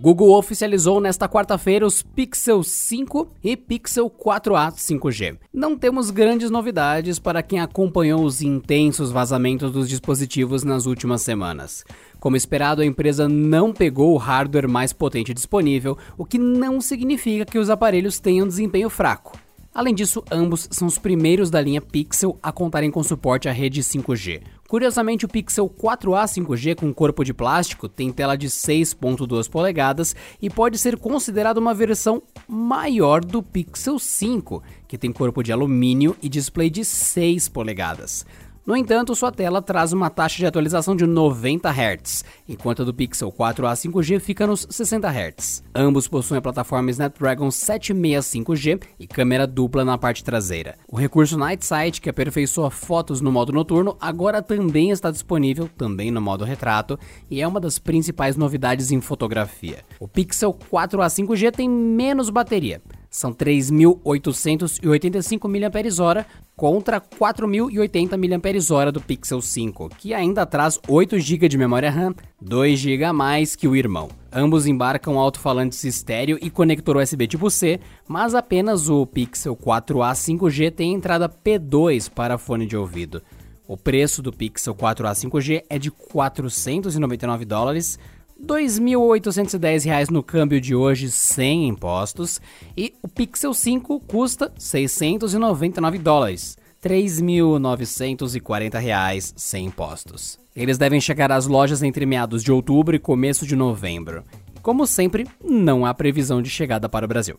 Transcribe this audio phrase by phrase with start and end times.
[0.00, 5.38] Google oficializou nesta quarta-feira os Pixel 5 e Pixel 4a 5G.
[5.52, 11.84] Não temos grandes novidades para quem acompanhou os intensos vazamentos dos dispositivos nas últimas semanas.
[12.20, 17.44] Como esperado, a empresa não pegou o hardware mais potente disponível, o que não significa
[17.44, 19.36] que os aparelhos tenham desempenho fraco.
[19.74, 23.82] Além disso, ambos são os primeiros da linha Pixel a contarem com suporte à rede
[23.82, 24.42] 5G.
[24.68, 30.50] Curiosamente, o Pixel 4a 5G com corpo de plástico tem tela de 6.2 polegadas e
[30.50, 36.28] pode ser considerado uma versão maior do Pixel 5, que tem corpo de alumínio e
[36.28, 38.26] display de 6 polegadas.
[38.68, 42.92] No entanto, sua tela traz uma taxa de atualização de 90 Hz, enquanto a do
[42.92, 45.64] Pixel 4a 5G fica nos 60 Hz.
[45.74, 50.74] Ambos possuem a plataforma Snapdragon 765G e câmera dupla na parte traseira.
[50.86, 56.10] O recurso Night Sight, que aperfeiçoa fotos no modo noturno, agora também está disponível, também
[56.10, 56.98] no modo retrato,
[57.30, 59.78] e é uma das principais novidades em fotografia.
[59.98, 66.26] O Pixel 4a 5G tem menos bateria, são 3.885 mAh
[66.58, 72.76] contra 4.080 mAh do Pixel 5, que ainda traz 8 GB de memória RAM, 2
[72.80, 74.08] GB a mais que o irmão.
[74.32, 77.78] Ambos embarcam alto-falantes estéreo e conector USB tipo C,
[78.08, 83.22] mas apenas o Pixel 4a 5G tem entrada P2 para fone de ouvido.
[83.68, 88.00] O preço do Pixel 4a 5G é de 499 dólares,
[88.40, 92.40] R$ 2.810 no câmbio de hoje sem impostos
[92.76, 100.38] e o Pixel 5 custa 699 dólares, R$ 3.940 sem impostos.
[100.54, 104.22] Eles devem chegar às lojas entre meados de outubro e começo de novembro.
[104.62, 107.36] Como sempre, não há previsão de chegada para o Brasil.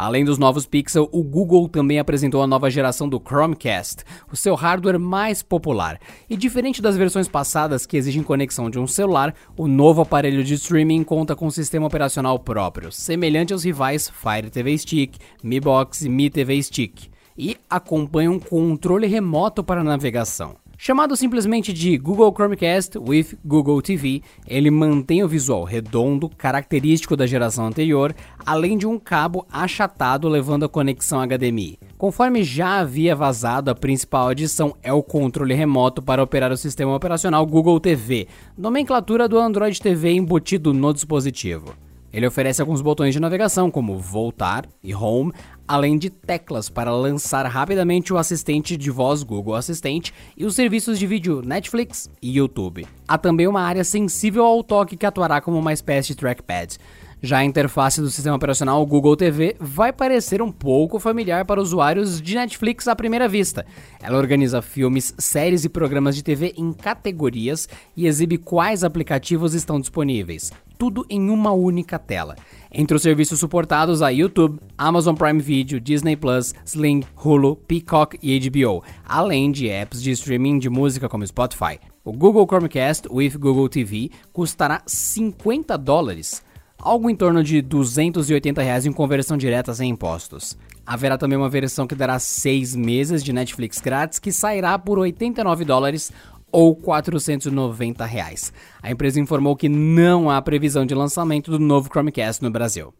[0.00, 4.02] Além dos novos Pixel, o Google também apresentou a nova geração do Chromecast,
[4.32, 6.00] o seu hardware mais popular.
[6.26, 10.54] E diferente das versões passadas que exigem conexão de um celular, o novo aparelho de
[10.54, 16.06] streaming conta com um sistema operacional próprio, semelhante aos rivais Fire TV Stick, Mi Box
[16.06, 20.59] e Mi TV Stick, e acompanha um controle remoto para navegação.
[20.82, 27.26] Chamado simplesmente de Google Chromecast with Google TV, ele mantém o visual redondo, característico da
[27.26, 31.78] geração anterior, além de um cabo achatado levando a conexão HDMI.
[31.98, 36.94] Conforme já havia vazado, a principal adição é o controle remoto para operar o sistema
[36.94, 38.26] operacional Google TV,
[38.56, 41.74] nomenclatura do Android TV embutido no dispositivo.
[42.12, 45.32] Ele oferece alguns botões de navegação, como voltar e home,
[45.70, 50.98] além de teclas para lançar rapidamente o assistente de voz Google Assistente e os serviços
[50.98, 52.88] de vídeo Netflix e YouTube.
[53.06, 56.76] Há também uma área sensível ao toque que atuará como uma espécie de trackpad.
[57.22, 62.18] Já a interface do sistema operacional Google TV vai parecer um pouco familiar para usuários
[62.18, 63.66] de Netflix à primeira vista.
[64.02, 69.78] Ela organiza filmes, séries e programas de TV em categorias e exibe quais aplicativos estão
[69.78, 72.36] disponíveis, tudo em uma única tela.
[72.72, 78.40] Entre os serviços suportados há YouTube, Amazon Prime Video, Disney Plus, Sling, Hulu, Peacock e
[78.48, 81.78] HBO, além de apps de streaming de música como Spotify.
[82.02, 86.42] O Google Chromecast with Google TV custará 50 dólares,
[86.80, 90.56] algo em torno de 280 reais em conversão direta sem impostos.
[90.84, 95.64] Haverá também uma versão que dará 6 meses de Netflix grátis que sairá por 89
[95.64, 96.10] dólares
[96.50, 98.52] ou 490 reais.
[98.82, 102.92] A empresa informou que não há previsão de lançamento do novo Chromecast no Brasil.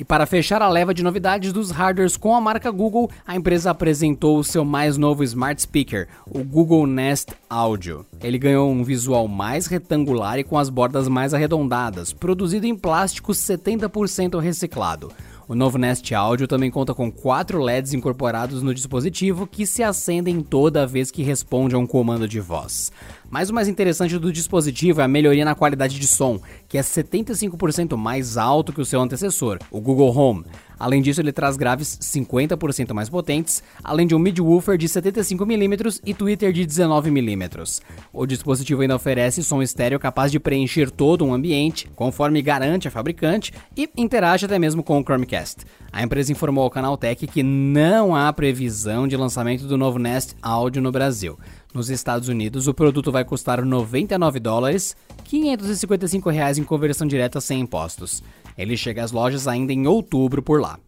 [0.00, 3.70] E para fechar a leva de novidades dos hardwares com a marca Google, a empresa
[3.70, 8.06] apresentou o seu mais novo smart speaker, o Google Nest Audio.
[8.22, 13.32] Ele ganhou um visual mais retangular e com as bordas mais arredondadas, produzido em plástico
[13.32, 15.12] 70% reciclado.
[15.46, 20.40] O novo Nest Audio também conta com quatro LEDs incorporados no dispositivo que se acendem
[20.40, 22.92] toda vez que responde a um comando de voz.
[23.30, 26.80] Mas o mais interessante do dispositivo é a melhoria na qualidade de som, que é
[26.80, 30.44] 75% mais alto que o seu antecessor, o Google Home.
[30.80, 36.14] Além disso, ele traz graves 50% mais potentes, além de um midwoofer de 75mm e
[36.14, 37.82] tweeter de 19mm.
[38.12, 42.90] O dispositivo ainda oferece som estéreo capaz de preencher todo um ambiente, conforme garante a
[42.90, 45.66] fabricante, e interage até mesmo com o Chromecast.
[45.92, 50.36] A empresa informou ao Canal Tech que não há previsão de lançamento do novo Nest
[50.40, 51.36] Audio no Brasil.
[51.74, 57.60] Nos Estados Unidos, o produto vai custar 99 dólares, 555 reais em conversão direta sem
[57.60, 58.22] impostos.
[58.56, 60.78] Ele chega às lojas ainda em outubro por lá.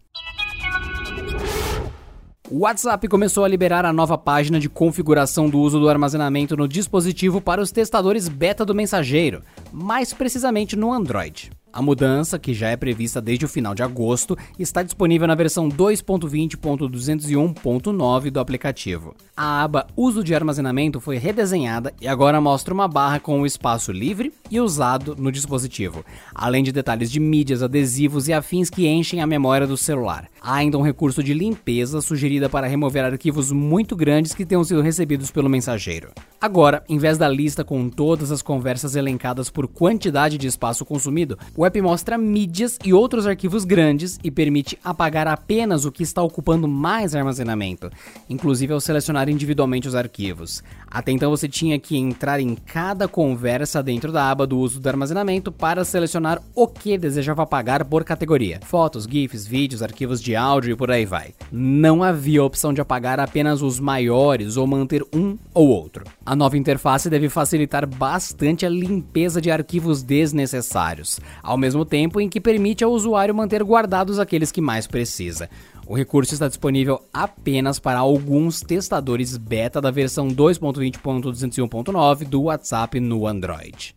[2.49, 6.67] O WhatsApp começou a liberar a nova página de configuração do uso do armazenamento no
[6.67, 9.41] dispositivo para os testadores beta do mensageiro,
[9.71, 11.51] mais precisamente no Android.
[11.73, 15.67] A mudança, que já é prevista desde o final de agosto, está disponível na versão
[15.67, 19.15] 2.20.201.9 do aplicativo.
[19.35, 23.91] A aba Uso de armazenamento foi redesenhada e agora mostra uma barra com o espaço
[23.91, 26.05] livre e usado no dispositivo,
[26.35, 30.27] além de detalhes de mídias, adesivos e afins que enchem a memória do celular.
[30.39, 34.81] Há ainda um recurso de limpeza sugerida para remover arquivos muito grandes que tenham sido
[34.81, 36.11] recebidos pelo mensageiro.
[36.39, 41.39] Agora, em vez da lista com todas as conversas elencadas por quantidade de espaço consumido,
[41.55, 46.21] o app mostra mídias e outros arquivos grandes e permite apagar apenas o que está
[46.21, 47.89] ocupando mais armazenamento,
[48.29, 50.63] inclusive ao selecionar individualmente os arquivos.
[50.89, 54.87] Até então você tinha que entrar em cada conversa dentro da aba do uso do
[54.87, 60.73] armazenamento para selecionar o que desejava apagar por categoria: fotos, GIFs, vídeos, arquivos de áudio
[60.73, 61.33] e por aí vai.
[61.51, 66.05] Não havia a opção de apagar apenas os maiores ou manter um ou outro.
[66.25, 71.19] A nova interface deve facilitar bastante a limpeza de arquivos desnecessários,
[71.57, 75.49] mesmo tempo em que permite ao usuário manter guardados aqueles que mais precisa.
[75.87, 83.27] O recurso está disponível apenas para alguns testadores beta da versão 2.20.201.9 do WhatsApp no
[83.27, 83.95] Android.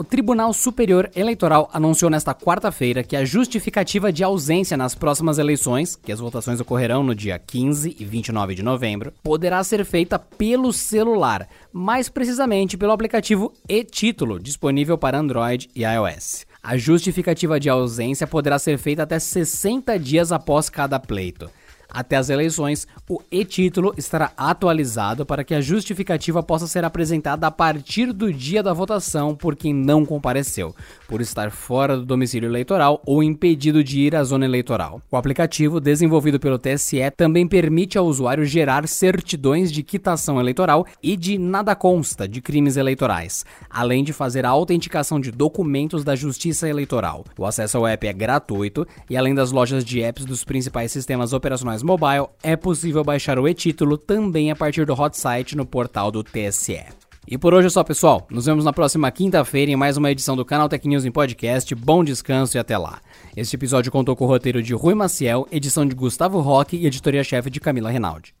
[0.00, 5.94] O Tribunal Superior Eleitoral anunciou nesta quarta-feira que a justificativa de ausência nas próximas eleições,
[5.94, 10.72] que as votações ocorrerão no dia 15 e 29 de novembro, poderá ser feita pelo
[10.72, 16.46] celular, mais precisamente pelo aplicativo e-Título, disponível para Android e iOS.
[16.62, 21.50] A justificativa de ausência poderá ser feita até 60 dias após cada pleito.
[21.90, 27.50] Até as eleições, o e-título estará atualizado para que a justificativa possa ser apresentada a
[27.50, 30.74] partir do dia da votação por quem não compareceu,
[31.08, 35.02] por estar fora do domicílio eleitoral ou impedido de ir à zona eleitoral.
[35.10, 41.16] O aplicativo, desenvolvido pelo TSE, também permite ao usuário gerar certidões de quitação eleitoral e
[41.16, 46.68] de nada consta de crimes eleitorais, além de fazer a autenticação de documentos da Justiça
[46.68, 47.24] Eleitoral.
[47.36, 51.32] O acesso ao app é gratuito e, além das lojas de apps dos principais sistemas
[51.32, 56.10] operacionais mobile, é possível baixar o e-título também a partir do hot site no portal
[56.10, 56.84] do TSE.
[57.26, 58.26] E por hoje é só, pessoal.
[58.30, 61.74] Nos vemos na próxima quinta-feira em mais uma edição do canal Tech News em Podcast.
[61.74, 63.00] Bom descanso e até lá.
[63.36, 67.48] Este episódio contou com o roteiro de Rui Maciel, edição de Gustavo Roque e editoria-chefe
[67.48, 68.34] de Camila Renaldi.